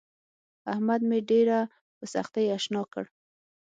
احمد 0.73 1.01
مې 1.09 1.19
ډېره 1.29 1.59
په 1.97 2.05
سختي 2.13 2.43
اشنا 2.57 2.81
کړ. 2.93 3.05